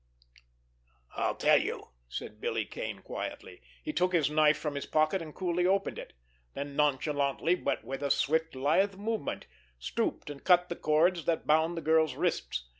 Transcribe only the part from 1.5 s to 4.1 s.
you," said Billy Kane quietly. He